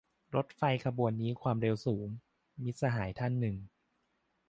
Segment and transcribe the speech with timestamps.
[0.35, 2.07] "รถไฟขบวนนี้ความเร็วสูง"-
[2.63, 3.55] มิตรสหายท่านหนึ่ง